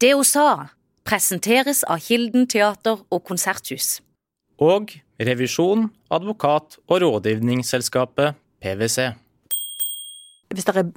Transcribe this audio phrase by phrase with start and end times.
[0.00, 0.48] Det hun sa,
[1.08, 4.02] presenteres av Kilden teater og konserthus.
[4.60, 9.10] Og revisjon, advokat og rådgivningsselskapet PwC.
[10.52, 10.90] Hvis det er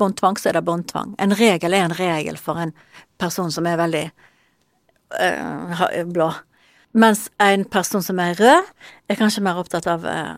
[0.00, 1.14] båndtvang, så er det båndtvang.
[1.20, 2.72] En regel er en regel for en
[3.20, 4.04] person som er veldig
[5.20, 6.32] øh, blå.
[6.92, 8.74] Mens en person som er rød,
[9.08, 10.36] er kanskje mer opptatt av øh,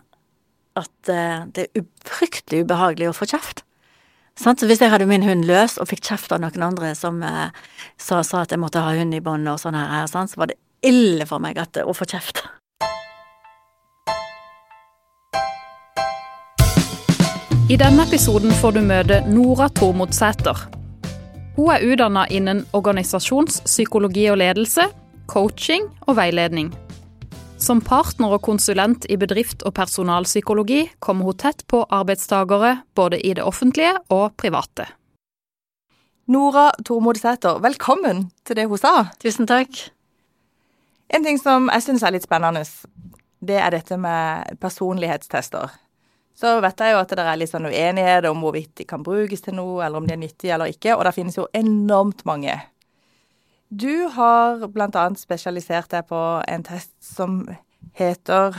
[0.75, 3.63] at øh, det er fryktelig ubehagelig å få kjeft.
[4.37, 8.21] Så hvis jeg hadde min hund løs og fikk kjeft av noen andre som sa,
[8.23, 11.27] sa, at jeg måtte ha hund i bånd og sånn her, så var det ille
[11.29, 12.41] for meg at, å få kjeft.
[17.71, 20.65] I denne episoden får du møte Nora Tormod Sæter.
[21.55, 24.89] Hun er utdanna innen organisasjonspsykologi og ledelse,
[25.31, 26.73] coaching og veiledning.
[27.61, 33.35] Som partner og konsulent i bedrift- og personalpsykologi kommer hun tett på arbeidstakere både i
[33.37, 34.87] det offentlige og private.
[36.25, 39.11] Nora Tormod Sæter, velkommen til det hun sa.
[39.21, 39.77] Tusen takk.
[41.13, 42.65] En ting som jeg syns er litt spennende,
[43.45, 45.69] det er dette med personlighetstester.
[46.33, 49.45] Så vet jeg jo at det er litt sånn uenighet om hvorvidt de kan brukes
[49.45, 52.57] til noe, eller om de er nyttige eller ikke, og det finnes jo enormt mange.
[53.71, 57.45] Du har annet spesialisert deg på en test som
[57.95, 58.57] heter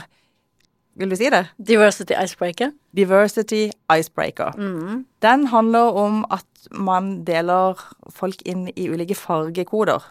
[0.97, 1.47] Vil du si det?
[1.57, 2.71] Diversity Icebreaker.
[2.93, 4.53] Diversity Icebreaker.
[4.57, 5.05] Mm.
[5.21, 7.79] Den handler om at man deler
[8.13, 10.03] folk inn i ulike fargekoder.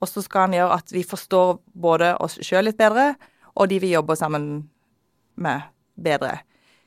[0.00, 3.12] Og så skal den gjøre at vi forstår både oss sjøl litt bedre,
[3.54, 4.70] og de vi jobber sammen
[5.36, 5.68] med,
[6.00, 6.38] bedre.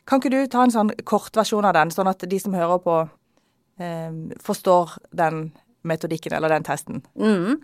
[0.10, 2.98] Kan ikke du ta en sånn kortversjon av den, sånn at de som hører på,
[3.78, 5.52] eh, forstår den
[5.88, 7.04] metodikken eller den testen?
[7.20, 7.62] Mm.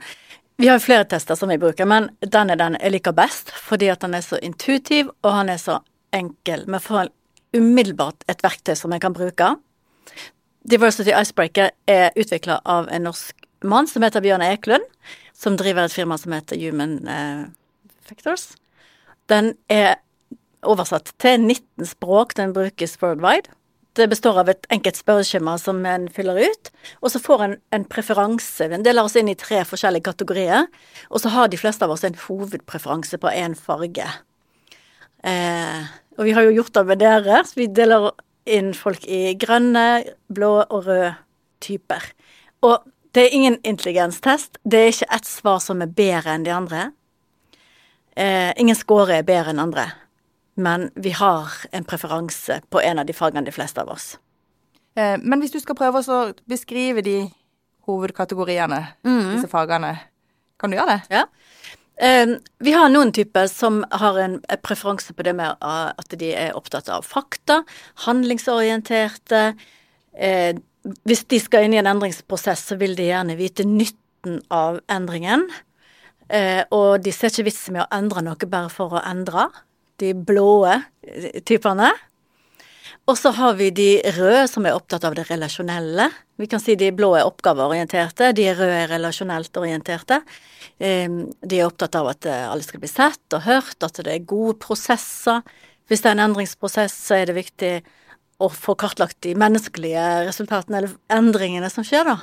[0.62, 3.90] Vi har flere tester som vi bruker, men den er den jeg liker best, fordi
[3.90, 5.80] at den er så intuitiv, og han er så
[6.14, 6.68] enkel.
[6.68, 7.10] Vi får
[7.58, 9.56] umiddelbart et verktøy som jeg kan bruke.
[10.70, 14.86] Diversity Icebreaker er utvikla av en norsk mann som heter Bjørn Eklund,
[15.34, 17.48] som driver et firma som heter Human eh,
[18.06, 18.52] Factors.
[19.32, 19.98] Den er
[20.62, 22.36] oversatt til 19 språk.
[22.38, 23.50] Den brukes worldwide.
[23.94, 26.70] Det består av et enkelt spørreskjema som en fyller ut,
[27.04, 28.64] og så får en en preferanse.
[28.64, 30.68] En deler oss inn i tre forskjellige kategorier,
[31.10, 34.08] og så har de fleste av oss en hovedpreferanse på én farge.
[35.24, 35.82] Eh,
[36.18, 38.12] og vi har jo gjort det med dere, så vi deler
[38.46, 41.16] inn folk i grønne, blå og røde
[41.62, 42.14] typer.
[42.64, 42.80] Og
[43.12, 44.58] det er ingen intelligenstest.
[44.64, 46.92] Det er ikke ett svar som er bedre enn de andre.
[48.16, 49.92] Eh, ingen score er bedre enn andre
[50.62, 54.14] men vi har en preferanse på en av de fagene, de fleste av oss.
[54.96, 57.18] Eh, men hvis du skal prøve å beskrive de
[57.88, 59.22] hovedkategoriene, mm.
[59.36, 59.96] disse fagene,
[60.62, 61.22] kan du gjøre det?
[61.22, 61.26] Ja.
[62.02, 66.58] Eh, vi har noen typer som har en preferanse på det med at de er
[66.58, 67.62] opptatt av fakta,
[68.06, 69.44] handlingsorienterte.
[70.14, 70.54] Eh,
[71.08, 75.46] hvis de skal inn i en endringsprosess, så vil de gjerne vite nytten av endringen.
[76.72, 79.50] Og de ser ikke vitsen med å endre noe bare for å endre
[80.02, 80.80] de blåe
[81.48, 81.92] typene.
[83.10, 86.06] Og så har vi de røde, som er opptatt av det relasjonelle.
[86.40, 90.22] Vi kan si de blå er oppgaveorienterte, de røde er relasjonelt orienterte.
[90.82, 94.14] Ehm, de er opptatt av at eh, alle skal bli sett og hørt, at det
[94.14, 95.42] er gode prosesser.
[95.90, 97.74] Hvis det er en endringsprosess, så er det viktig
[98.42, 102.18] å få kartlagt de menneskelige resultatene, eller endringene som skjer, da.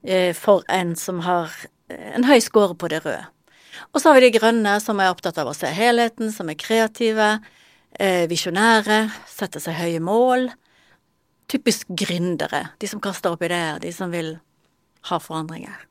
[0.00, 1.52] Eh, for en som har
[1.88, 3.28] en høy score på det røde.
[3.92, 6.58] Og så har vi de grønne, som er opptatt av å se helheten, som er
[6.58, 7.30] kreative,
[7.98, 10.50] eh, visjonære, setter seg høye mål.
[11.50, 12.70] Typisk gründere.
[12.78, 14.38] De som kaster opp ideer, de som vil
[15.10, 15.86] ha forandringer.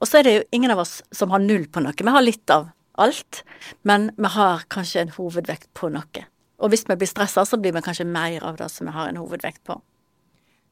[0.00, 1.94] Og så er det jo ingen av oss som har null på noe.
[1.94, 3.42] Vi har litt av alt,
[3.82, 6.26] men vi har kanskje en hovedvekt på noe.
[6.62, 9.08] Og hvis vi blir stressa, så blir vi kanskje mer av det som vi har
[9.08, 9.80] en hovedvekt på.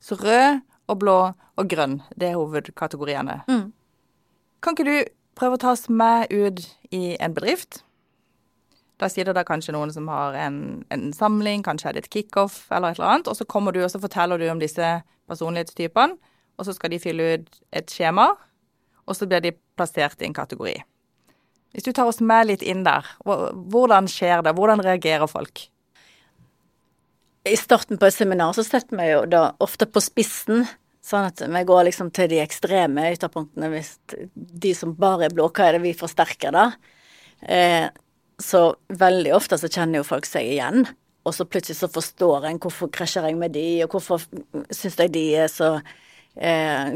[0.01, 0.61] Så rød
[0.91, 1.19] og blå
[1.61, 3.43] og grønn, det er hovedkategoriene.
[3.51, 3.73] Mm.
[4.63, 4.97] Kan ikke du
[5.41, 6.61] prøve å ta oss med ut
[6.93, 7.83] i en bedrift.
[9.01, 12.67] Da sier det kanskje noen som har en, en samling, kanskje er det et kickoff
[12.69, 14.93] eller et eller annet, og så kommer du og så forteller du om disse
[15.31, 16.19] personlighetstypene,
[16.61, 18.35] og så skal de fylle ut et skjema,
[19.09, 20.77] og så blir de plassert i en kategori.
[21.73, 24.53] Hvis du tar oss med litt inn der, hvordan skjer det?
[24.59, 25.63] Hvordan reagerer folk?
[27.49, 30.67] I starten på et seminar så setter vi jo da ofte på spissen
[31.11, 33.71] Sånn at vi går liksom til de ekstreme ytterpunktene.
[33.73, 33.97] Hvis
[34.35, 36.69] de som bare er blå, hva er det vi forsterker da?
[37.43, 37.89] Eh,
[38.41, 38.61] så
[39.01, 40.87] veldig ofte så kjenner jo folk seg igjen.
[41.27, 44.23] Og så plutselig så forstår en hvorfor krasjer jeg med de, og hvorfor
[44.73, 45.75] syns jeg de er så
[46.37, 46.95] eh,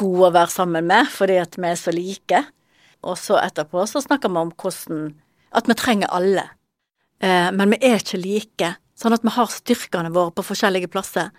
[0.00, 2.40] gode å være sammen med, fordi at vi er så like.
[3.04, 5.12] Og så etterpå så snakker vi om hvordan
[5.54, 6.48] At vi trenger alle.
[7.22, 8.72] Eh, men vi er ikke like.
[8.98, 11.30] Sånn at vi har styrkene våre på forskjellige plasser.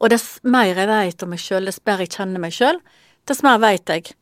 [0.00, 2.80] Og dess mer jeg vet om meg sjøl, dess bedre jeg kjenner meg sjøl,
[3.28, 4.14] dess mer vet jeg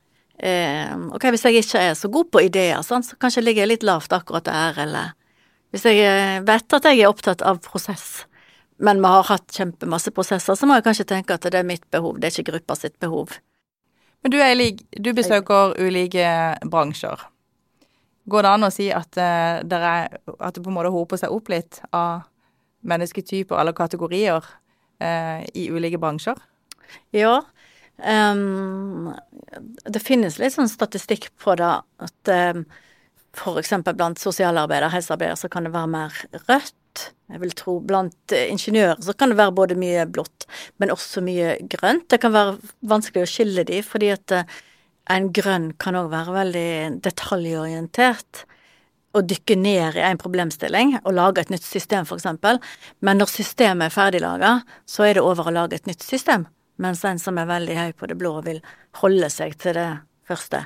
[0.42, 3.74] eh, Ok, hvis jeg ikke er så god på ideer, sånn, så kanskje ligger jeg
[3.74, 5.14] litt lavt akkurat der, eller
[5.70, 8.24] hvis jeg eh, vet at jeg er opptatt av prosess,
[8.82, 11.86] men vi har hatt kjempemasse prosesser, så må jeg kanskje tenke at det er mitt
[11.92, 13.36] behov, det er ikke gruppa sitt behov.
[14.20, 16.26] Men du, Eilig, du besøker ulike
[16.68, 17.22] bransjer.
[18.30, 21.80] Går det an å si at, uh, det på en måte hoper seg opp litt
[21.96, 22.26] av
[22.84, 24.44] mennesketyper eller kategorier
[25.02, 26.38] uh, i ulike bransjer?
[27.16, 27.40] Ja.
[28.00, 29.10] Um,
[29.84, 32.64] det finnes litt sånn statistikk på det at um,
[33.36, 33.74] f.eks.
[33.94, 36.76] blant sosialarbeidere, helsearbeidere, så kan det være mer rødt.
[37.30, 40.48] Jeg vil tro blant eh, ingeniører så kan det være både mye blått,
[40.82, 42.08] men også mye grønt.
[42.10, 42.56] Det kan være
[42.90, 44.58] vanskelig å skille de, fordi at eh,
[45.14, 46.70] en grønn kan òg være veldig
[47.06, 48.44] detaljorientert.
[49.10, 52.28] Å dykke ned i en problemstilling og lage et nytt system, f.eks.
[53.02, 54.52] Men når systemet er ferdiglaga,
[54.86, 56.46] så er det over å lage et nytt system.
[56.80, 58.62] Mens en som er veldig høy på det blå, vil
[59.02, 59.88] holde seg til det
[60.28, 60.62] første.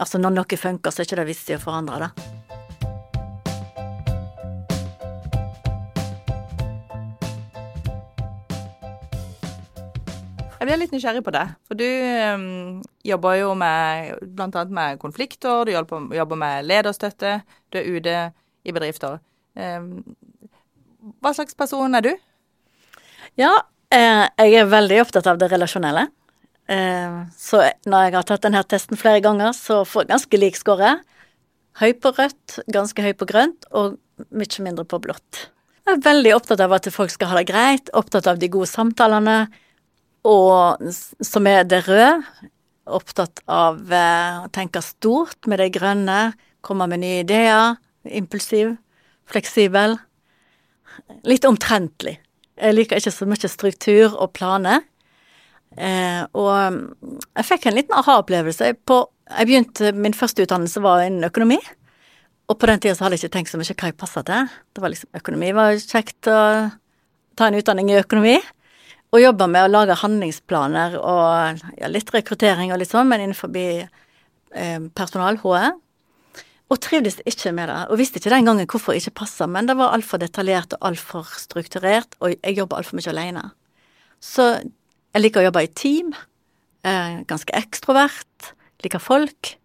[0.00, 2.39] Altså når noe funker, så er det ikke det vits å forandre det.
[10.60, 11.46] Jeg blir litt nysgjerrig på det.
[11.64, 17.38] For du um, jobber jo med annet med konflikter, du jobber med lederstøtte,
[17.72, 18.16] du er ute
[18.68, 19.22] i bedrifter.
[19.56, 20.02] Um,
[21.24, 22.10] hva slags person er du?
[23.40, 23.54] Ja,
[23.88, 26.10] eh, jeg er veldig opptatt av det relasjonelle.
[26.68, 30.60] Eh, så når jeg har tatt denne testen flere ganger, så får jeg ganske lik
[30.60, 30.92] score.
[31.80, 33.96] Høy på rødt, ganske høy på grønt og
[34.28, 35.46] mye mindre på blått.
[35.88, 38.68] Jeg er veldig opptatt av at folk skal ha det greit, opptatt av de gode
[38.68, 39.46] samtalene,
[40.26, 40.90] og
[41.24, 42.20] som er det røde.
[42.90, 46.32] Opptatt av eh, å tenke stort med det grønne,
[46.64, 48.74] komme med nye ideer, impulsiv,
[49.30, 49.96] fleksibel.
[51.28, 52.18] Litt omtrentlig.
[52.60, 54.82] Jeg liker ikke så mye struktur og planer.
[55.78, 56.80] Eh, og mm,
[57.38, 58.72] jeg fikk en liten aha-opplevelse.
[58.72, 61.60] Jeg begynte, Min første utdannelse var innen økonomi.
[62.50, 64.48] Og på den tida så hadde jeg ikke tenkt så mye hva jeg passa til.
[64.74, 66.40] Det var liksom, Økonomi var kjekt å
[67.38, 68.40] ta en utdanning i økonomi.
[69.10, 73.50] Og jobber med å lage handlingsplaner og ja, litt rekruttering og litt sånn, men innenfor
[73.58, 75.70] eh, personal, HE.
[76.70, 77.80] Og trivdes ikke med det.
[77.90, 80.92] Og visste ikke den gangen hvorfor det ikke passa, men det var altfor detaljert og
[80.92, 83.48] altfor strukturert, og jeg jobber altfor mye alene.
[84.22, 86.12] Så jeg liker å jobbe i team.
[86.86, 88.52] Eh, ganske ekstrovert.
[88.84, 89.56] Liker folk.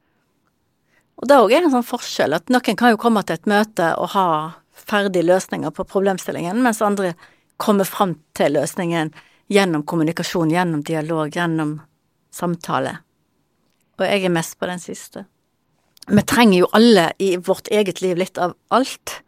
[1.21, 3.94] Og det òg er en sånn forskjell at noen kan jo komme til et møte
[4.01, 4.27] og ha
[4.75, 7.13] ferdige løsninger på problemstillingen, mens andre
[7.62, 9.13] kommer fram til løsningen
[9.51, 11.77] gjennom kommunikasjon, gjennom dialog, gjennom
[12.33, 12.97] samtale.
[14.00, 15.25] Og jeg er mest på den siste.
[16.06, 19.21] Vi trenger jo alle i vårt eget liv litt av alt.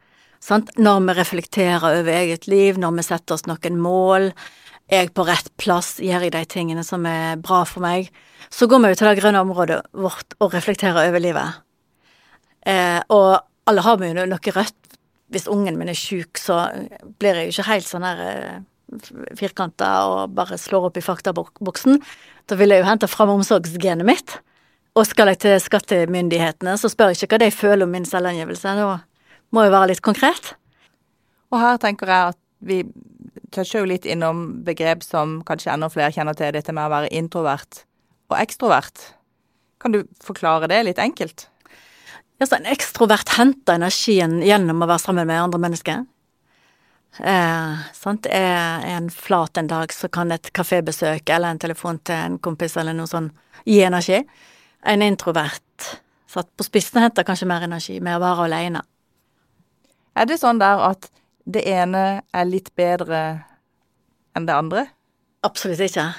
[0.44, 0.70] Sant?
[0.78, 4.32] Når vi reflekterer over eget liv, når vi setter oss noen mål,
[4.88, 8.12] er jeg på rett plass, gjør jeg de tingene som er bra for meg,
[8.54, 11.64] så går vi jo til det grønne området vårt og reflekterer over livet.
[12.68, 14.78] Eh, og alle har vi jo noe rødt.
[15.28, 16.70] Hvis ungen min er sjuk, så
[17.20, 18.60] blir jeg jo ikke helt sånn her eh,
[19.38, 22.00] firkanta og bare slår opp i faktaboksen.
[22.48, 24.38] Da vil jeg jo hente fram omsorgsgenet mitt.
[24.98, 28.78] Og skal jeg til skattemyndighetene, så spør jeg ikke hva de føler om min selvangivelse.
[28.80, 28.96] Da
[29.54, 30.56] må jeg være litt konkret.
[31.54, 32.80] Og her tenker jeg at vi
[33.54, 37.12] toucher jo litt innom begrep som kanskje enda flere kjenner til, dette med å være
[37.16, 37.84] introvert
[38.32, 39.12] og ekstrovert.
[39.80, 41.46] Kan du forklare det litt enkelt?
[42.38, 46.04] Ja, så En ekstrovert henter energien gjennom å være sammen med andre mennesker.
[47.20, 48.28] Eh, sant?
[48.30, 52.78] Er en flat en dag, så kan et kafébesøk eller en telefon til en kompis
[52.78, 53.32] eller noe sånn
[53.66, 54.22] gi energi.
[54.86, 55.90] En introvert
[56.28, 58.84] satt på spissen henter kanskje mer energi med å være alene.
[60.18, 61.10] Er det sånn der at
[61.48, 63.22] det ene er litt bedre
[64.36, 64.88] enn det andre?
[65.48, 66.10] Absolutt ikke.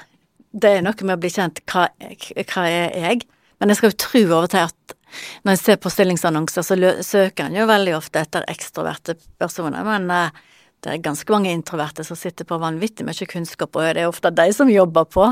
[0.49, 3.27] Det er noe med å bli kjent hva, hva er jeg?
[3.59, 4.95] Men jeg skal jo tro over til at
[5.43, 9.85] når jeg ser på stillingsannonser, så søker en jo veldig ofte etter ekstroverte personer.
[9.85, 10.41] Men uh,
[10.83, 14.31] det er ganske mange introverte som sitter på vanvittig mye kunnskap, og det er ofte
[14.31, 15.25] de som jobber på,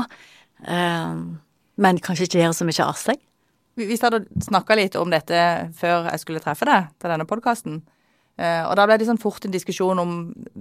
[0.68, 1.20] uh,
[1.78, 3.22] men kanskje ikke gjør så mye av seg.
[3.78, 5.38] Vi hadde snakka litt om dette
[5.78, 7.78] før jeg skulle treffe deg til denne podkasten.
[8.38, 10.16] Eh, og da ble det sånn fort en diskusjon om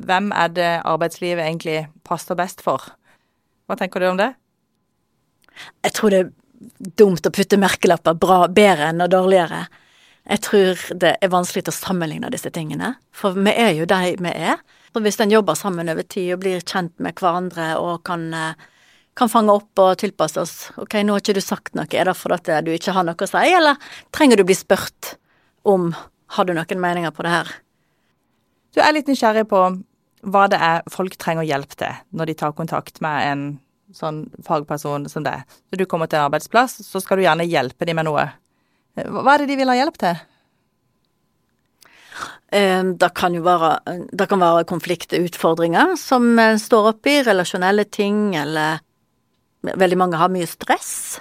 [0.06, 2.86] hvem er det arbeidslivet egentlig passer best for.
[3.66, 4.32] Hva tenker du om det?
[5.86, 6.32] Jeg tror det er
[7.02, 9.66] dumt å putte merkelapper bra, bedre enn og dårligere.
[10.28, 14.32] Jeg tror det er vanskelig å sammenligne disse tingene, for vi er jo de vi
[14.34, 14.60] er.
[14.96, 18.54] Og hvis en jobber sammen over tid og blir kjent med hverandre og kan, eh,
[19.16, 22.16] kan fange opp og tilpasse oss Ok, nå har ikke du sagt noe, er det
[22.18, 23.78] fordi du ikke har noe å si, eller
[24.12, 25.16] trenger du bli spurt
[25.64, 25.94] om
[26.36, 27.48] har du noen meninger på det her?
[28.74, 29.62] Du er litt nysgjerrig på
[30.28, 33.46] hva det er folk trenger hjelp til når de tar kontakt med en
[33.96, 35.46] sånn fagperson som deg.
[35.72, 38.26] Når du kommer til en arbeidsplass, så skal du gjerne hjelpe dem med noe.
[38.98, 40.18] Hva er det de vil ha hjelp til?
[42.52, 43.72] Eh, Det kan jo være,
[44.12, 48.80] det kan være konfliktutfordringer som en står oppi, relasjonelle ting, eller
[49.68, 51.20] veldig mange har mye stress.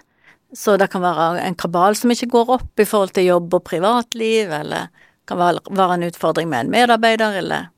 [0.54, 3.64] Så det kan være en kabal som ikke går opp i forhold til jobb og
[3.66, 7.68] privatliv, eller det kan være en utfordring med en medarbeider, eller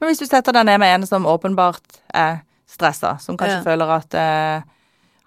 [0.00, 3.64] Men hvis du setter deg ned med en som åpenbart er stressa, som kanskje Ja.
[3.64, 4.62] føler at eh,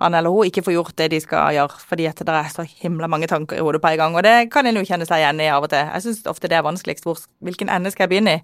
[0.01, 2.65] han eller hun ikke får gjort det de skal gjøre, fordi at det er så
[2.65, 5.22] himla mange tanker i hodet på en gang, og det kan en jo kjenne seg
[5.22, 5.86] igjen i av og til.
[5.86, 7.05] Jeg syns ofte det er vanskeligst.
[7.05, 8.43] Hvor, hvilken ende skal jeg begynne i?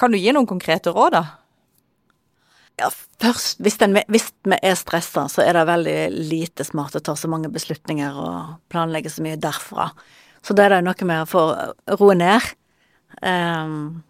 [0.00, 1.24] Kan du gi noen konkrete råd, da?
[2.82, 2.88] Ja,
[3.22, 5.98] først, hvis, den, hvis vi er stressa, så er det veldig
[6.32, 9.92] lite smart å ta så mange beslutninger og planlegge så mye derfra.
[10.42, 11.44] Så da er det noe med å få
[12.00, 12.50] roe ned,
[13.22, 14.02] um,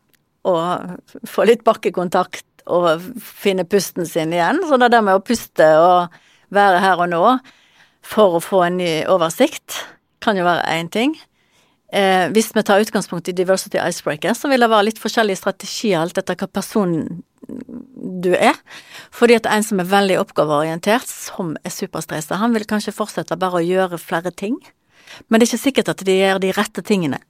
[0.49, 4.63] og få litt bakkekontakt og finne pusten sin igjen.
[4.65, 6.17] Så det er det med å puste og
[6.53, 7.23] være her og nå
[8.05, 9.81] for å få en ny oversikt,
[10.25, 11.15] kan jo være én ting.
[11.95, 16.01] Eh, hvis vi tar utgangspunkt i Diversity Icebreaker, så vil det være litt forskjellige strategier
[16.01, 16.97] alt etter hva person
[18.25, 18.57] du er.
[19.15, 23.61] Fordi at en som er veldig oppgaveorientert, som er superstressa, han vil kanskje fortsette bare
[23.61, 24.59] å gjøre flere ting.
[25.29, 27.21] Men det er ikke sikkert at de gjør de rette tingene.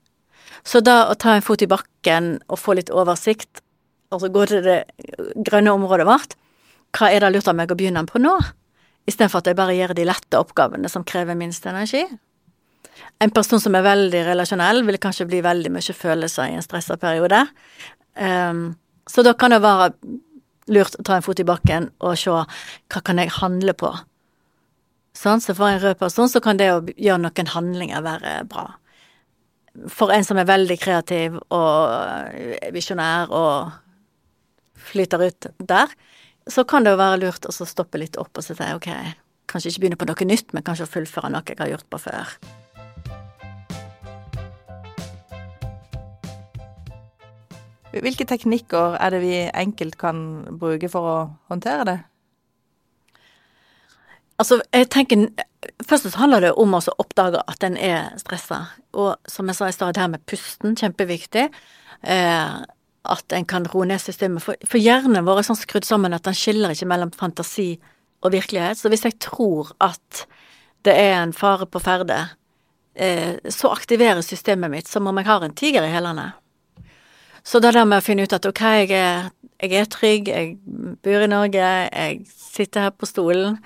[0.65, 3.61] Så da å ta en fot i bakken og få litt oversikt,
[4.15, 4.85] og gå til det
[5.45, 6.37] grønne området vårt,
[6.95, 8.39] hva er det lurt av meg å begynne på nå?
[9.09, 12.05] Istedenfor at jeg bare gjør de lette oppgavene som krever minst energi.
[13.23, 16.97] En person som er veldig relasjonell, vil kanskje bli veldig mye følelser i en stressa
[17.01, 17.43] periode.
[18.15, 18.73] Um,
[19.11, 19.93] så da kan det være
[20.73, 23.91] lurt å ta en fot i bakken og se hva kan jeg handle på.
[25.15, 28.67] Sånn, så for en rød person så kan det å gjøre noen handlinger være bra.
[29.91, 33.75] For en som er veldig kreativ og visjonær og
[34.91, 35.93] flyter ut der,
[36.51, 38.91] så kan det jo være lurt å stoppe litt opp og si ok,
[39.51, 42.37] kanskje ikke begynne på noe nytt, men kanskje fullføre noe jeg har gjort på før.
[47.95, 50.19] Hvilke teknikker er det vi enkelt kan
[50.59, 51.17] bruke for å
[51.53, 51.99] håndtere det?
[54.43, 55.29] Altså, jeg tenker
[55.81, 58.59] Først så handler det om å oppdage at en er stressa.
[58.93, 61.47] Og som jeg sa i stad, det her med pusten, kjempeviktig.
[62.05, 62.57] Eh,
[63.05, 64.43] at en kan roe ned systemet.
[64.45, 67.75] For, for hjernen vår er sånn skrudd sammen at den skiller ikke mellom fantasi
[68.25, 68.81] og virkelighet.
[68.81, 70.25] Så hvis jeg tror at
[70.85, 72.19] det er en fare på ferde,
[72.95, 76.33] eh, så aktiverer systemet mitt som om jeg har en tiger i hælene.
[77.45, 79.31] Så det der med å finne ut at ok, jeg er,
[79.61, 80.55] jeg er trygg, jeg
[81.05, 83.59] bor i Norge, jeg sitter her på stolen,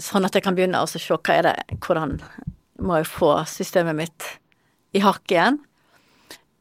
[0.00, 2.18] sånn at jeg kan begynne å se hva er det, hvordan
[2.84, 4.28] må jeg få systemet mitt
[4.92, 5.62] i hakk igjen.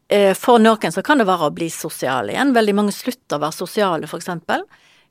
[0.10, 2.54] Eh, For noen så kan det være å bli sosial igjen.
[2.56, 4.66] Veldig mange slutter å være sosiale, for eksempel,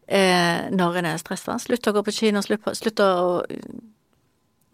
[0.06, 1.58] eh, når en er stressa.
[1.58, 3.42] Slutter å gå på kino, slutter å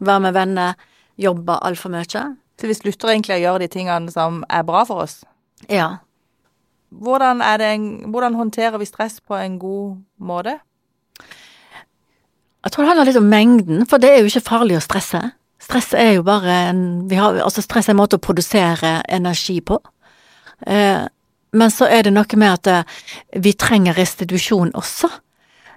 [0.00, 0.74] være med venner,
[1.18, 2.36] jobbe altfor mye.
[2.58, 5.24] Så vi slutter egentlig å gjøre de tingene som er bra for oss.
[5.70, 5.98] Ja.
[6.90, 10.58] Hvordan, er det en, hvordan håndterer vi stress på en god måte?
[12.64, 15.20] Jeg tror det handler litt om mengden, for det er jo ikke farlig å stresse.
[15.62, 19.60] Stress er jo bare en vi har, Altså, stress er en måte å produsere energi
[19.60, 19.78] på.
[20.66, 21.04] Eh,
[21.52, 22.96] men så er det noe med at eh,
[23.40, 25.10] vi trenger restitusjon også.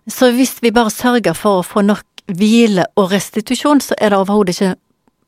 [0.09, 4.19] Så hvis vi bare sørger for å få nok hvile og restitusjon, så er det
[4.21, 4.75] overhodet ikke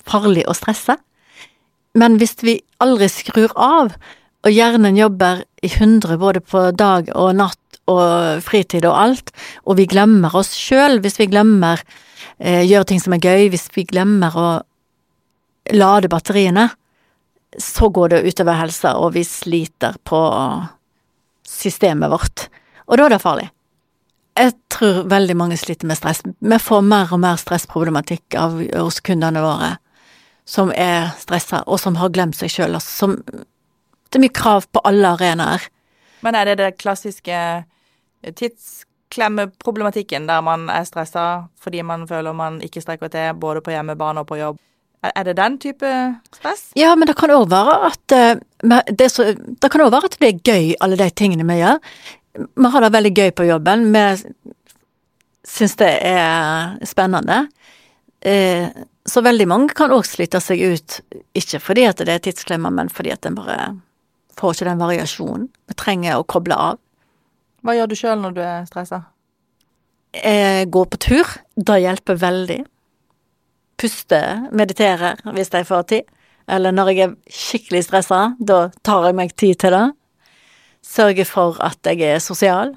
[0.08, 0.98] farlig å stresse.
[1.98, 3.94] Men hvis vi aldri skrur av,
[4.44, 7.60] og hjernen jobber i hundre både på dag og natt
[7.92, 9.32] og fritid og alt,
[9.68, 11.80] og vi glemmer oss sjøl hvis vi glemmer
[12.40, 14.48] eh, gjøre ting som er gøy, hvis vi glemmer å
[15.72, 16.70] lade batteriene,
[17.58, 20.22] så går det utover helsa, og vi sliter på
[21.48, 22.48] systemet vårt.
[22.88, 23.50] Og da er det farlig.
[24.34, 26.24] Jeg tror veldig mange sliter med stress.
[26.26, 29.76] Vi får mer og mer stressproblematikk av, hos kundene våre
[30.46, 32.76] som er stressa, og som har glemt seg sjøl.
[32.76, 33.16] Altså,
[34.10, 35.62] Det er mye krav på alle arenaer.
[36.22, 37.66] Men er det det klassiske
[38.24, 44.22] tidsklemmeproblematikken der man er stressa fordi man føler man ikke strekker til både på hjemmebane
[44.22, 44.60] og på jobb?
[45.04, 45.90] Er det den type
[46.32, 46.70] stress?
[46.80, 48.38] Ja, men det kan òg være at eh,
[48.88, 51.82] det, så, det kan også være at det er gøy, alle de tingene vi gjør.
[52.40, 53.90] Vi har det veldig gøy på jobben.
[53.92, 54.06] Vi
[55.44, 57.44] syns det er spennende.
[58.24, 58.72] Eh,
[59.06, 61.02] så veldig mange kan òg slite seg ut,
[61.36, 63.58] ikke fordi at det er tidsklemmer, men fordi at en bare
[64.40, 65.50] får ikke den variasjonen.
[65.68, 66.80] Vi trenger å koble av.
[67.64, 69.04] Hva gjør du sjøl når du er stressa?
[70.14, 71.36] Eh, gå på tur.
[71.56, 72.60] Det hjelper veldig.
[73.80, 76.10] Puste, meditere hvis jeg får tid.
[76.48, 79.86] Eller når jeg er skikkelig stressa, da tar jeg meg tid til det.
[80.84, 82.74] Sørge for at jeg er sosial.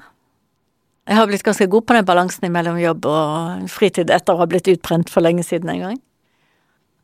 [1.06, 4.46] Jeg har blitt ganske god på den balansen mellom jobb og fritid etter å ha
[4.50, 6.00] blitt utbrent for lenge siden en gang.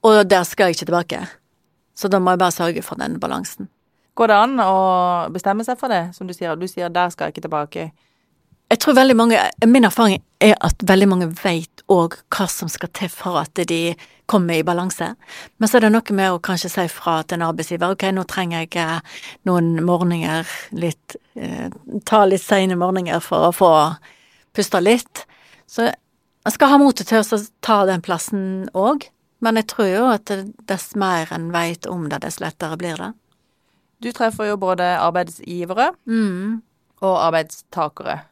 [0.07, 1.21] Og der skal jeg ikke tilbake.
[1.95, 3.69] Så da må jeg bare sørge for den balansen.
[4.19, 4.73] Går det an å
[5.33, 6.57] bestemme seg for det, som du sier?
[6.57, 7.91] Du sier 'der skal jeg ikke tilbake'.
[8.73, 9.39] Jeg tror veldig mange,
[9.69, 13.95] Min erfaring er at veldig mange vet òg hva som skal til for at de
[14.27, 15.11] kommer i balanse.
[15.61, 18.25] Men så er det noe med å kanskje si fra til en arbeidsgiver ok, nå
[18.31, 21.69] trenger jeg eh, noen morgener, litt eh,
[22.09, 23.71] Ta litt sene morgener for å få
[24.57, 25.27] pusta litt.
[25.69, 29.05] Så jeg skal ha motet til å ta den plassen òg.
[29.45, 30.33] Men jeg tror jo at
[30.71, 33.13] dess mer en veit om det, dess lettere blir det.
[34.01, 36.63] Du treffer jo både arbeidsgivere Mm.
[37.03, 38.23] og arbeidstakere.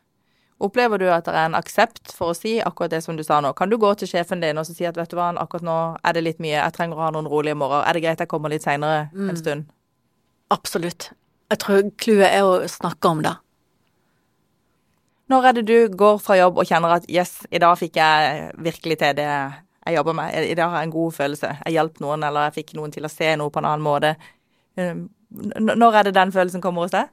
[0.60, 3.38] Opplever du at det er en aksept for å si akkurat det som du sa
[3.40, 3.54] nå?
[3.56, 5.76] Kan du gå til sjefen din og så si at vet du hva, akkurat nå
[6.04, 8.28] er det litt mye, jeg trenger å ha noen rolige morgener, er det greit jeg
[8.28, 9.70] kommer litt seinere en stund?
[10.52, 11.12] Absolutt.
[11.50, 13.32] Jeg tror clouet er å snakke om det.
[15.30, 18.50] Når er det du går fra jobb og kjenner at yes, i dag fikk jeg
[18.58, 22.02] virkelig til det jeg jobber med, i dag har jeg en god følelse, jeg hjalp
[22.04, 24.12] noen, eller jeg fikk noen til å se noe på en annen måte.
[24.76, 27.08] Um, Når er det den følelsen kommer hos deg?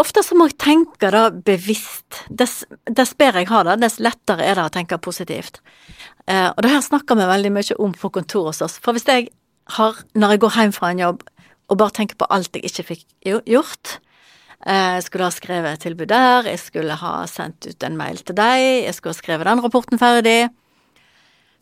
[0.00, 2.22] Ofte så må jeg tenke det bevisst.
[2.32, 5.60] Dess, dess bedre jeg har det, dess lettere er det å tenke positivt.
[6.24, 8.78] Eh, og det her snakker vi veldig mye om på kontoret hos oss.
[8.80, 9.28] For hvis jeg
[9.76, 11.26] har, når jeg går hjem fra en jobb,
[11.70, 13.04] og bare tenker på alt jeg ikke fikk
[13.48, 13.94] gjort
[14.66, 18.20] eh, Jeg skulle ha skrevet et tilbud der, jeg skulle ha sendt ut en mail
[18.20, 20.50] til deg, jeg skulle ha skrevet den rapporten ferdig.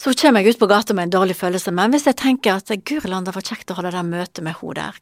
[0.01, 2.73] Så kommer jeg ut på gata med en dårlig følelse, men hvis jeg tenker at
[2.89, 4.97] guri land, det var kjekt å ha det der møtet med hun der,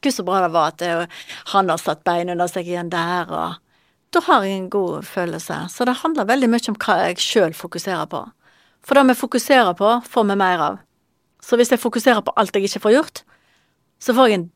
[0.00, 1.08] Gud, så bra det var at det,
[1.52, 5.56] han har satt bein under seg igjen der, og da har jeg en god følelse.
[5.70, 8.22] Så det handler veldig mye om hva jeg sjøl fokuserer på.
[8.80, 10.78] For det vi fokuserer på, får vi mer av.
[11.44, 13.20] Så hvis jeg fokuserer på alt jeg ikke får gjort,
[14.00, 14.48] så får jeg en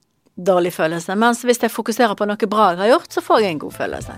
[0.49, 1.15] dårlig følelse.
[1.15, 3.77] Mens hvis jeg fokuserer på noe bra jeg har gjort, så får jeg en god
[3.77, 4.17] følelse.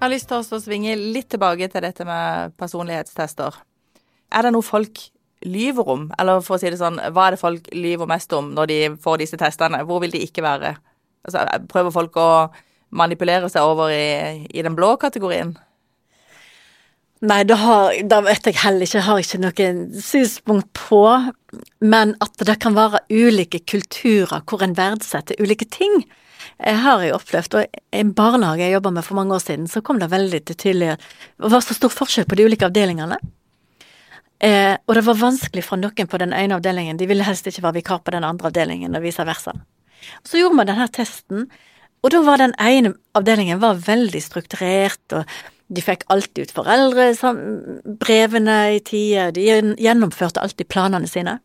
[0.00, 3.56] Jeg har lyst til å svinge litt tilbake til dette med personlighetstester.
[4.32, 5.02] Er det noe folk
[5.46, 6.08] lyver om?
[6.18, 8.78] Eller for å si det sånn, hva er det folk lyver mest om når de
[9.00, 9.82] får disse testene?
[9.88, 10.74] Hvor vil de ikke være?
[11.26, 12.30] Altså, prøver folk å
[12.96, 15.54] manipulere seg over i, i den blå kategorien?
[17.20, 21.02] Nei, da, har, da, vet jeg heller ikke, jeg har ikke noe synspunkt på.
[21.84, 26.00] Men at det kan være ulike kulturer hvor en verdsetter ulike ting.
[26.60, 29.68] Jeg har jo opplevd, og i en barnehage jeg jobba med for mange år siden,
[29.68, 33.20] så kom det veldig til tydelig Det var så stor forskjell på de ulike avdelingene.
[34.40, 37.62] Eh, og det var vanskelig for noen på den ene avdelingen, de ville helst ikke
[37.66, 39.52] være vikar på den andre avdelingen, og vice versa.
[40.24, 41.40] Så gjorde vi denne testen,
[42.00, 45.22] og da var den ene avdelingen veldig strukturert, og
[45.70, 49.42] de fikk alltid ut foreldrebrevene i tide, de
[49.78, 51.38] gjennomførte alltid planene sine.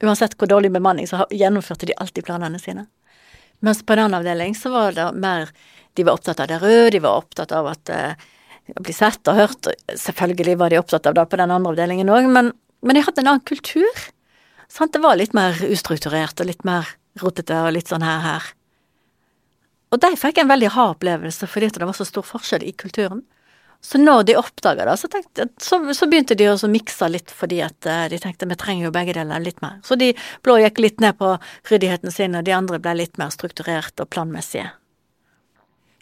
[0.00, 2.86] Uansett hvor dårlig bemanning, så gjennomførte de alltid planene sine.
[3.60, 5.52] Mens på en annen avdeling så var det mer
[5.98, 8.14] De var opptatt av det røde, de var opptatt av at eh,
[8.78, 9.70] bli sett og hørt.
[9.98, 12.52] Selvfølgelig var de opptatt av det på den andre avdelingen òg, men,
[12.86, 14.06] men de hadde en annen kultur.
[14.70, 14.94] Sant?
[14.94, 16.88] Det var litt mer ustrukturert og litt mer
[17.20, 18.48] rotete og litt sånn her her.
[19.90, 23.24] Og de fikk en veldig hard opplevelse fordi det var så stor forskjell i kulturen.
[23.80, 27.62] Så når de oppdaga det, så, tenkte, så, så begynte de å mikse litt fordi
[27.64, 29.78] at eh, de tenkte vi trenger jo begge deler litt mer.
[29.84, 30.12] Så de
[30.44, 31.32] blå gikk litt ned på
[31.70, 34.68] ryddigheten sin, og de andre ble litt mer strukturert og planmessige.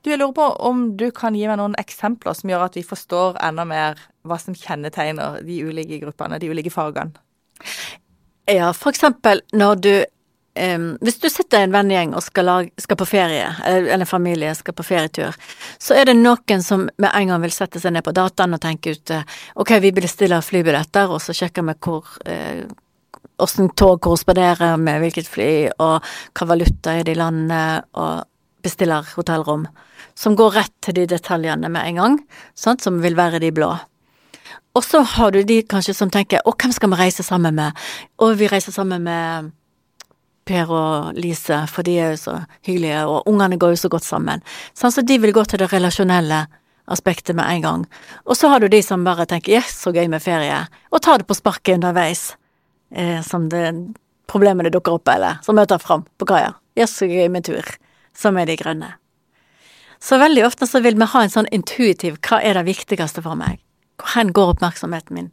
[0.03, 2.85] Du, jeg lurer på om du kan gi meg noen eksempler som gjør at vi
[2.87, 7.19] forstår enda mer hva som kjennetegner de ulike gruppene, de ulike fagene.
[8.49, 12.71] Ja, for eksempel når du um, Hvis du sitter i en vennegjeng og skal, lag,
[12.81, 15.37] skal på ferie, eller eller en familie skal på ferietur,
[15.79, 18.63] så er det noen som med en gang vil sette seg ned på dataen og
[18.63, 22.65] tenke ut eh, ok, vi bestiller flybilletter, og så sjekker vi hvor uh,
[23.39, 26.03] hvordan tog korresponderer med hvilket fly, og
[26.35, 28.27] hva valuta er det i landet, og
[28.62, 29.66] bestiller hotellrom.
[30.18, 32.18] Som går rett til de detaljene med en gang,
[32.59, 33.71] sant, som vil være de blå.
[34.77, 37.79] Og så har du de kanskje som tenker å, hvem skal vi reise sammen med?
[38.23, 39.51] Og vi reiser sammen med
[40.49, 44.07] Per og Lise, for de er jo så hyggelige, og ungene går jo så godt
[44.07, 44.44] sammen.
[44.77, 46.47] Sånn, så de vil gå til det relasjonelle
[46.88, 47.87] aspektet med en gang.
[48.25, 51.21] Og så har du de som bare tenker yes, så gøy med ferie, og tar
[51.21, 52.31] det på sparket underveis,
[52.94, 53.66] eh, som det
[54.29, 56.55] problemene dukker opp, eller som møter fram på kaia.
[56.79, 57.66] Yes, så gøy med tur,
[58.16, 58.92] som er de grønne.
[60.01, 63.38] Så veldig ofte så vil vi ha en sånn intuitiv hva er det viktigste for
[63.38, 63.59] meg?
[63.99, 65.31] Hvor hen går oppmerksomheten min?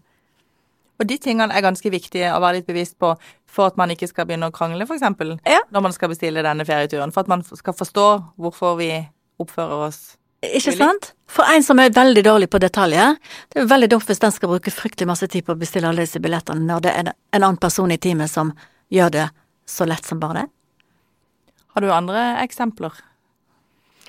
[0.99, 3.11] Og de tingene er ganske viktige å være litt bevisst på
[3.55, 5.03] for at man ikke skal begynne å krangle, f.eks.
[5.47, 5.61] Ja.
[5.71, 7.11] Når man skal bestille denne ferieturen.
[7.15, 8.07] For at man skal forstå
[8.41, 8.91] hvorfor vi
[9.39, 9.99] oppfører oss
[10.45, 10.77] Ikke Really?
[10.77, 11.13] sant?
[11.27, 13.15] For en som er veldig dårlig på detaljer,
[13.51, 16.05] det er veldig dumt hvis den skal bruke fryktelig masse tid på å bestille alle
[16.05, 18.51] disse billettene når det er en annen person i teamet som
[18.93, 19.25] gjør det
[19.65, 20.45] så lett som bare det.
[21.75, 22.93] Har du andre eksempler?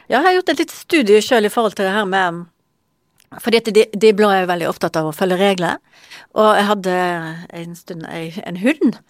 [0.06, 2.44] Ja, jeg har gjort et lite studie sjøl i forhold til det her med
[3.42, 5.80] fordi at de, de blå er jo veldig opptatt av å følge regler.
[6.38, 6.98] Og jeg hadde
[7.58, 9.00] en stund en hund.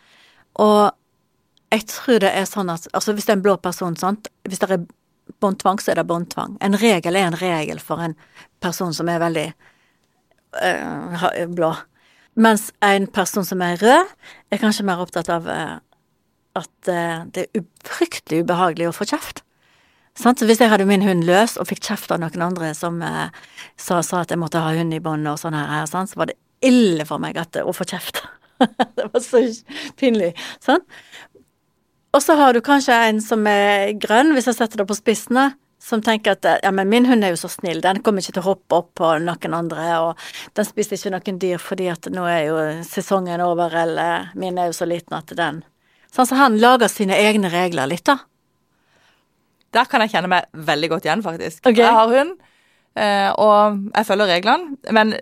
[0.65, 0.81] Og
[1.75, 4.63] jeg tror det er sånn at altså hvis det er en blå person, sant Hvis
[4.63, 4.87] det er
[5.45, 6.57] båndtvang, så er det båndtvang.
[6.65, 8.17] En regel er en regel for en
[8.65, 9.47] person som er veldig
[10.63, 11.75] øh, blå.
[12.41, 14.17] Mens en person som er rød,
[14.51, 15.77] er kanskje mer opptatt av øh,
[16.59, 19.43] at øh, det er fryktelig ubehagelig å få kjeft.
[20.17, 23.29] Så hvis jeg hadde min hund løs og fikk kjeft av noen andre som eh,
[23.77, 27.05] sa, at jeg måtte ha hund i bånd og sånn her, så var det ille
[27.05, 28.23] for meg at, å få kjeft.
[28.97, 29.43] det var så
[30.01, 30.33] pinlig.
[30.65, 30.89] Sant?
[32.17, 35.51] Og så har du kanskje en som er grønn, hvis jeg setter det på spissene,
[35.87, 38.43] som tenker at ja, men min hund er jo så snill, den kommer ikke til
[38.47, 42.25] å hoppe opp på noen andre, og den spiser ikke noen dyr fordi at nå
[42.31, 42.57] er jo
[42.89, 45.61] sesongen over, eller min er jo så liten at den
[46.15, 48.19] Sånn, som han lager sine egne regler litt, da.
[49.77, 51.61] Der kan jeg kjenne meg veldig godt igjen, faktisk.
[51.65, 51.83] Okay.
[51.83, 52.37] Jeg har hund,
[52.97, 54.79] eh, og jeg følger reglene.
[54.95, 55.13] Men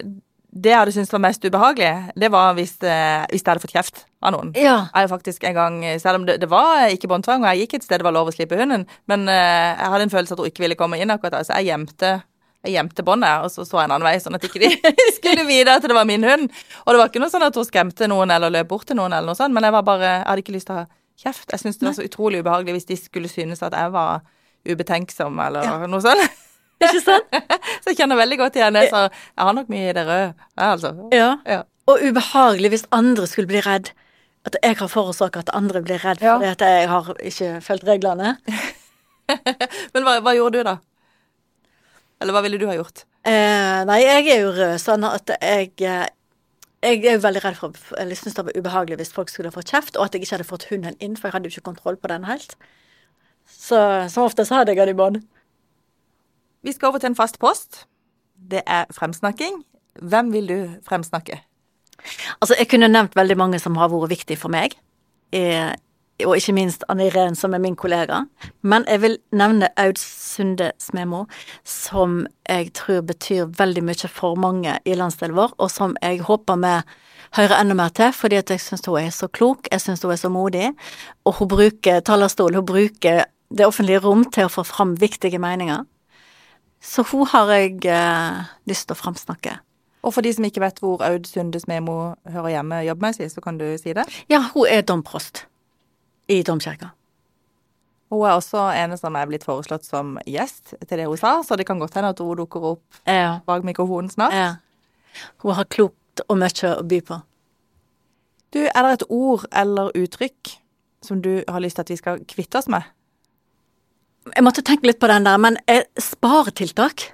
[0.54, 3.74] det jeg hadde syntes var mest ubehagelig, det var hvis, eh, hvis jeg hadde fått
[3.74, 4.52] kjeft av noen.
[4.54, 4.86] Ja.
[4.94, 7.88] Jeg faktisk en gang, Selv om det, det var ikke båndtvang, og jeg gikk et
[7.88, 10.52] sted det var lov å slippe hunden, men eh, jeg hadde en følelse at hun
[10.52, 12.22] ikke ville komme inn akkurat da, så jeg gjemte
[12.64, 14.70] jeg gjemte båndet, og så så jeg en annen vei, sånn at ikke de
[15.18, 16.52] skulle vite at det var min hund.
[16.84, 19.12] Og det var ikke noe sånn at hun skremte noen eller løp bort til noen,
[19.12, 20.86] eller noe sånt, men jeg var bare, jeg hadde ikke lyst til å ha
[21.20, 21.50] kjeft.
[21.52, 24.24] Jeg syntes det var så utrolig ubehagelig hvis de skulle synes at jeg var
[24.64, 25.76] ubetenksom eller ja.
[25.90, 26.40] noe sånt.
[26.84, 27.36] Ikke sant?
[27.82, 30.48] så jeg kjenner veldig godt igjen det, så jeg har nok mye i det røde,
[30.58, 30.90] altså.
[31.14, 31.28] Ja.
[31.48, 31.60] ja.
[31.88, 33.92] Og ubehagelig hvis andre skulle bli redd.
[34.44, 36.34] At jeg har forårsaka at andre blir redd ja.
[36.34, 38.34] fordi at jeg har ikke fulgt reglene.
[39.94, 40.74] Men hva, hva, gjorde du, da?
[42.22, 43.04] Eller hva ville du ha gjort?
[43.24, 46.06] Eh, nei, jeg er jo rød, sånn at jeg eh,
[46.84, 49.72] jeg er jo veldig redd for Eller syns det var ubehagelig hvis folk skulle fått
[49.72, 51.96] kjeft, og at jeg ikke hadde fått hunden inn, for jeg hadde jo ikke kontroll
[51.96, 52.56] på den helt.
[53.48, 53.78] Så
[54.12, 55.22] som oftest hadde jeg den i bånd.
[56.64, 57.84] Vi skal over til en fast post.
[58.36, 59.62] Det er fremsnakking.
[60.00, 61.40] Hvem vil du fremsnakke?
[62.40, 64.76] Altså, jeg kunne nevnt veldig mange som har vært viktige for meg.
[65.32, 65.72] Eh,
[66.22, 68.24] og ikke minst Anne Irén, som er min kollega.
[68.62, 71.24] Men jeg vil nevne Aud Sunde Smemo,
[71.64, 76.60] som jeg tror betyr veldig mye for mange i landsdelen vår, og som jeg håper
[76.62, 76.74] vi
[77.34, 80.20] hører enda mer til, fordi jeg syns hun er så klok, jeg syns hun er
[80.20, 80.70] så modig,
[81.24, 85.82] og hun bruker talerstol, hun bruker det offentlige rom til å få fram viktige meninger.
[86.84, 89.56] Så hun har jeg eh, lyst til å framsnakke.
[90.04, 93.58] Og for de som ikke vet hvor Aud Sundes Memo hører hjemme jobbmessig, så kan
[93.58, 94.04] du si det?
[94.28, 95.46] Ja, hun er domprost
[96.28, 96.92] i domkirka.
[98.12, 101.56] Hun er også en som er blitt foreslått som gjest til det hun sa, så
[101.58, 103.40] det kan godt hende at hun dukker opp ja.
[103.46, 104.36] bak mikrofonen snart.
[104.36, 104.50] Ja.
[105.42, 107.20] Hun har klokt og mye å by på.
[108.54, 110.52] Du, er det et ord eller uttrykk
[111.04, 112.86] som du har lyst til at vi skal kvitte oss med?
[114.30, 117.10] Jeg måtte tenke litt på den der, men eh, sparetiltak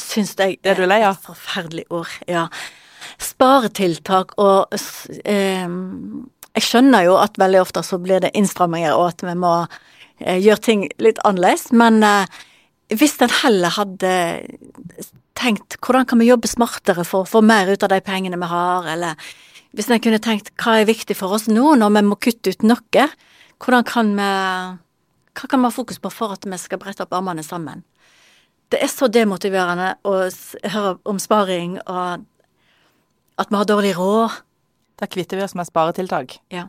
[0.00, 1.16] syns jeg Det er du lei av?
[1.16, 2.48] Et forferdelig ord, ja.
[3.20, 4.74] Sparetiltak og
[5.24, 5.70] eh,
[6.58, 9.54] Jeg skjønner jo at veldig ofte så blir det innstramminger, og at vi må
[10.18, 12.40] eh, gjøre ting litt annerledes, men eh,
[12.90, 14.12] hvis en heller hadde
[15.38, 18.50] tenkt hvordan kan vi jobbe smartere for å få mer ut av de pengene vi
[18.50, 19.30] har, eller
[19.76, 22.66] hvis en kunne tenkt hva er viktig for oss nå når vi må kutte ut
[22.66, 23.06] noe,
[23.62, 24.30] hvordan kan vi
[25.40, 27.84] hva kan vi ha fokus på for at vi skal brette opp armene sammen?
[28.70, 30.16] Det er så demotiverende å
[30.74, 32.26] høre om sparing og
[33.40, 34.36] at vi har dårlig råd.
[35.00, 36.36] Da kvitter vi oss med sparetiltak.
[36.52, 36.66] Ja.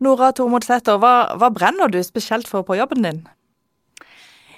[0.00, 3.20] Nora Tormodsæter, hva, hva brenner du spesielt for på jobben din?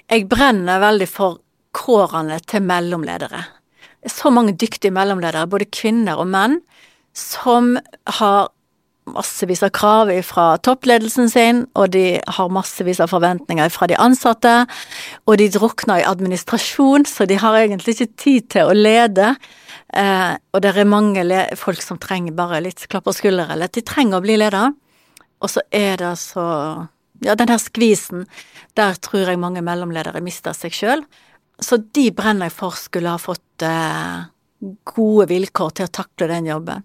[0.09, 1.41] Jeg brenner veldig for
[1.75, 3.43] kårene til mellomledere.
[4.03, 6.59] Det er så mange dyktige mellomledere, både kvinner og menn,
[7.15, 7.75] som
[8.19, 8.49] har
[9.09, 14.53] massevis av krav fra toppledelsen sin, og de har massevis av forventninger fra de ansatte,
[15.27, 19.33] og de drukner i administrasjon, så de har egentlig ikke tid til å lede.
[19.93, 21.23] Eh, og det er mange
[21.59, 24.73] folk som trenger bare litt klapp på skulderen, eller at de trenger å bli leder.
[25.43, 26.47] Og så er det så
[27.23, 28.25] Ja, den her skvisen,
[28.75, 31.05] der tror jeg mange mellomledere mister seg sjøl.
[31.61, 34.25] Så de brenner jeg for skulle ha fått eh,
[34.83, 36.83] gode vilkår til å takle den jobben.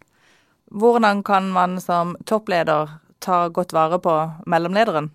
[0.70, 2.92] Hvordan kan man som toppleder
[3.24, 4.14] ta godt vare på
[4.46, 5.10] mellomlederen?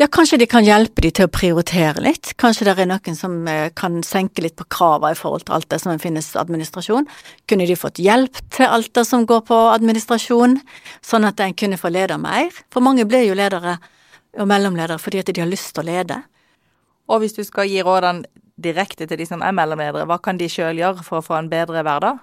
[0.00, 2.32] Ja, kanskje de kan hjelpe de til å prioritere litt.
[2.40, 5.68] Kanskje det er noen som eh, kan senke litt på krava i forhold til alt
[5.70, 7.08] det som finnes administrasjon.
[7.50, 10.58] Kunne de fått hjelp til alt det som går på administrasjon,
[11.04, 12.50] sånn at en kunne få lede mer?
[12.74, 13.78] For mange blir jo ledere
[14.34, 16.22] og mellomledere fordi at de har lyst til å lede.
[17.10, 20.48] Og hvis du skal gi rådene direkte til de som er mellomledere, hva kan de
[20.50, 22.22] sjøl gjøre for å få en bedre hverdag?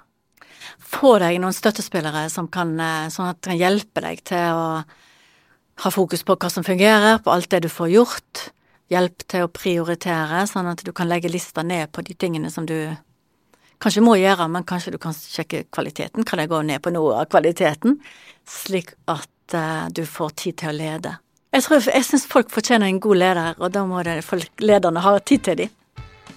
[0.81, 4.83] få deg noen støttespillere som kan, eh, sånn at kan hjelpe deg til å
[5.83, 8.43] ha fokus på hva som fungerer, på alt det du får gjort.
[8.91, 12.67] Hjelp til å prioritere, sånn at du kan legge lista ned på de tingene som
[12.67, 12.75] du
[13.81, 16.27] kanskje må gjøre, men kanskje du kan sjekke kvaliteten.
[16.27, 17.97] Kan jeg gå ned på noe av kvaliteten?
[18.47, 21.15] Slik at uh, du får tid til å lede.
[21.51, 25.03] Jeg tror, jeg syns folk fortjener en god leder, og da må det folk, lederne
[25.03, 25.77] ha tid til dem.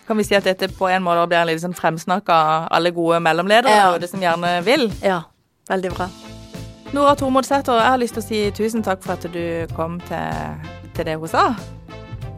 [0.04, 2.92] Kan vi si at dette på en måte blir en litt sånn fremsnakk av alle
[2.92, 3.90] gode mellomledere Ja.
[3.94, 4.90] og det som gjerne vil?
[5.00, 5.22] Ja,
[5.70, 6.10] veldig bra.
[6.94, 10.60] Nora Tormodsæter, jeg har lyst til å si tusen takk for at du kom til,
[10.94, 11.48] til det hun sa.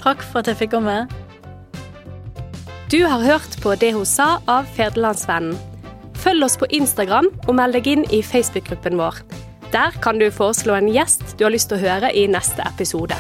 [0.01, 0.95] Takk for at jeg fikk komme.
[2.88, 5.59] Du har hørt på Det hun sa av Federlandsvennen.
[6.16, 9.21] Følg oss på Instagram og meld deg inn i Facebook-gruppen vår.
[9.75, 13.19] Der kan du foreslå en gjest du har lyst til å høre i neste episode.